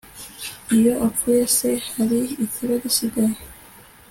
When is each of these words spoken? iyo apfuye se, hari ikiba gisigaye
iyo 0.77 0.93
apfuye 1.07 1.43
se, 1.57 1.69
hari 1.93 2.19
ikiba 2.43 2.73
gisigaye 2.83 3.35